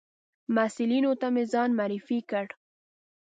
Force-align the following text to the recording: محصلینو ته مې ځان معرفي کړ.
محصلینو 0.55 1.11
ته 1.21 1.27
مې 1.33 1.43
ځان 1.51 1.69
معرفي 1.77 2.19
کړ. 2.29 2.45